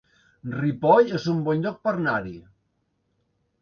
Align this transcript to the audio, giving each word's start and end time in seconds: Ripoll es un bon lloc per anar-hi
Ripoll 0.53 1.13
es 1.19 1.29
un 1.35 1.45
bon 1.51 1.63
lloc 1.69 1.79
per 1.87 1.95
anar-hi 2.01 2.37